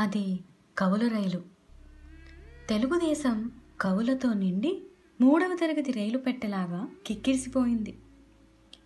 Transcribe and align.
అది 0.00 0.40
కవుల 0.78 1.08
రైలు. 1.08 1.42
తెలుగుదేశం 2.68 3.52
కవులతో 3.80 4.32
నిండి 4.32 4.82
మూడవ 5.20 5.56
తరగతి 5.60 5.92
రైలు 5.92 6.18
పెట్టెలాగా 6.18 6.88
కిక్కిరిసిపోయింది. 7.06 7.98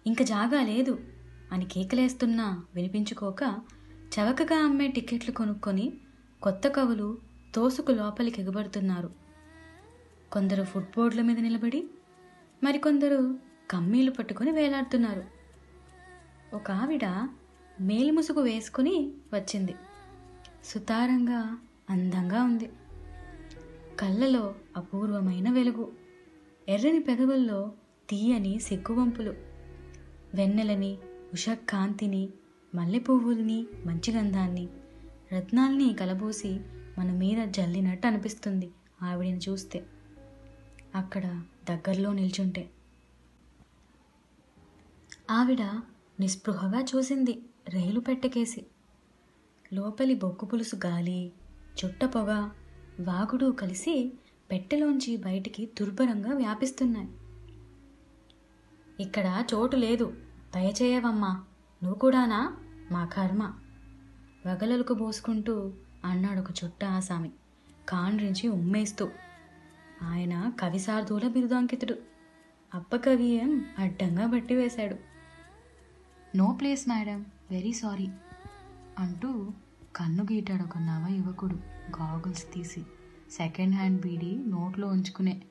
ఇంక 0.06 0.22
జాగా 0.22 0.62
లేదు 0.62 0.98
అని 1.53 1.64
కేకలేస్తున్నా 1.64 2.64
వినిపించుకోక 2.74 3.61
చవకగా 4.14 4.64
అమ్మే 4.64 4.88
టికెట్లు 4.88 5.35
కొనుక్కొని 5.35 5.92
కొత్త 6.42 6.69
కవులు 6.69 7.19
తోసుకు 7.54 7.92
లోపలికి 7.92 8.42
ఎగబడుతున్నారు. 8.42 9.10
కొందరు 10.33 10.65
ఫుట్బోర్డుల 10.65 11.22
మీద 11.22 11.38
నిలబడి 11.38 11.85
మరికొందరు 12.62 13.38
కమ్మీలు 13.71 14.10
పట్టుకొని 14.10 14.51
వేలాడుతున్నారు. 14.51 15.24
ఒక 16.55 16.70
ఆవిడ 16.70 17.05
మేలిముసుగు 17.80 18.41
వేసుకుని 18.41 19.12
వచ్చింది. 19.33 19.74
సుతారంగా 20.65 21.59
అందంగా 21.91 22.42
ఉంది. 22.42 22.73
కళ్ళలో 23.98 24.54
అపూర్వమైన 24.77 25.50
వెలుగు. 25.50 25.92
ఎర్రని 26.68 27.00
పెదవుల్లో 27.00 27.73
తీయని 28.10 28.59
సిగ్గువంపులు. 28.59 29.34
వెన్నెలని 30.34 30.98
ఉషకాంతిని 31.32 32.28
మల్లెపువ్వుల్ని 32.74 33.66
మంచి 33.87 34.12
గంధాన్ని 34.12 34.68
రత్నాల్ని 35.32 35.95
కలబోసి 35.95 36.60
మన 36.98 37.12
మీద 37.12 37.48
జల్లినట్టు 37.48 38.06
అనిపిస్తుంది 38.06 38.70
ఆవిడని 39.02 39.40
చూస్తే. 39.48 39.87
అక్కడ 40.95 41.42
దగ్గరలో 41.70 42.12
నిల్చుంటే. 42.12 42.70
ఆవిడ 45.30 45.60
నిస్పృహగా 46.20 46.84
చూసింది 46.96 47.42
రైలు 47.68 48.01
పెట్టకేసి 48.01 48.66
లోపలి 49.74 50.14
బొగ్గు 50.14 50.45
పులుసు 50.45 50.77
గాలి 50.87 51.33
చుట్ట 51.84 52.05
పొగ 52.05 52.48
వాగుడు 53.01 53.51
కలిసి 53.51 54.12
పెట్టెలోంచి 54.51 55.16
బయటికి 55.16 55.66
దుర్భరంగా 55.66 56.35
వ్యాపిస్తున్నాయి. 56.35 57.09
ఇక్కడ 59.01 59.45
చోటు 59.54 59.76
లేదు. 59.76 60.16
దయచేయవమ్మా 60.54 61.29
నువ్వు 61.82 61.98
కూడానా? 61.98 62.57
మా 62.90 63.04
కర్మ. 63.04 63.52
వగలలకు 64.47 64.95
పోసుకుంటూ 64.95 65.73
అన్నాడు 66.05 66.41
ఒక 66.41 66.51
చుట్ట 66.65 66.85
ఆసామి. 66.85 67.31
కాండ్రించి 67.89 68.48
ఉమ్మేస్తూ. 68.48 69.11
ఆయన 70.03 70.53
కవిసార్ధుల 70.61 71.29
బిరుదాంకితుడు. 71.29 71.95
అప్పకవియం 72.75 73.65
అడ్డంగా 73.79 74.27
బట్టి 74.27 74.55
వేశాడు 74.55 74.97
no 76.37 76.59
place 76.61 76.89
madam. 76.89 77.27
Very 77.51 77.73
sorry 77.73 78.09
అంటూ 78.98 79.51
కన్ను 79.97 80.27
గీటాడు 80.33 80.62
ఒక 80.62 80.78
నవ 80.78 81.14
యువకుడు. 81.14 81.55
గాగుల్స్ 82.00 82.53
తీసి 82.53 82.83
సెకండ్ 83.31 83.75
హ్యాండ్ 83.75 84.01
బీడి 84.01 84.45
నోట్లో 84.47 84.89
ఉంచుకునే. 84.89 85.42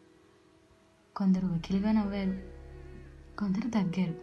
కొందరు 1.15 1.47
వకిలిగా 1.47 1.91
నవ్వారు. 1.91 2.43
కొందరు 3.37 3.69
తగ్గారు. 3.69 4.15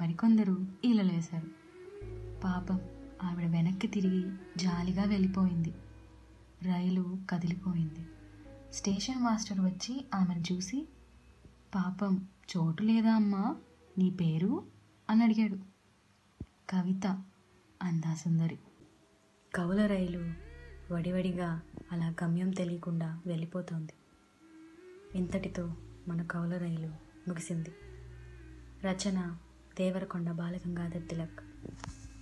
మరికొందరు 0.00 0.66
ఈలలేశారు. 0.84 1.46
పాపం 2.40 2.80
ఆవిడ 3.24 3.50
వెనక్కి 3.50 3.86
తిరిగి 3.86 4.24
జాలిగా 4.56 5.02
వెళ్ళిపోయింది. 5.02 5.74
రైలు 6.62 7.16
కదిలిపోయింది. 7.30 8.06
స్టేషన్ 8.72 9.22
మాస్టర్ 9.22 9.60
వచ్చి 9.60 10.04
ఆమెను 10.14 10.44
చూసి 10.52 10.88
పాపం 11.74 12.28
చోటు 12.56 12.82
లేదా 12.82 13.14
అమ్మా? 13.14 13.56
నీ 13.98 14.10
పేరు? 14.10 14.64
అని 15.10 15.24
అడిగాడు. 15.24 15.56
కవిత 16.70 17.22
అందా 17.82 18.14
సుందరి 18.14 18.58
కవుల 19.56 19.86
రైలు 19.86 20.32
వడివడిగా 20.94 21.62
అలా 21.92 22.14
గమ్యం 22.24 22.50
తెలియకుండా 22.50 23.20
వెళ్ళిపోతోంది. 23.26 23.92
ఇంతటితో 25.18 25.74
మన 26.08 26.22
కవుల 26.22 26.56
రైలు 26.56 26.88
ముగిసింది. 27.28 27.72
రచన 28.84 29.36
దేవరకొండ 29.78 30.30
బాలగంగాధర్ 30.30 31.08
తిలక్. 31.08 31.40